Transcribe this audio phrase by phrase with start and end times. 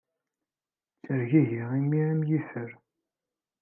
[0.97, 2.69] Ttergigiɣ imir am yifer.